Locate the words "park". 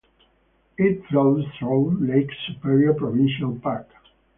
3.59-3.85